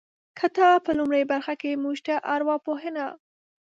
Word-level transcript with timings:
کتاب 0.39 0.77
په 0.85 0.91
لومړۍ 0.99 1.23
برخه 1.31 1.53
کې 1.61 1.81
موږ 1.83 1.97
ته 2.07 2.15
ارواپوهنه 2.33 3.05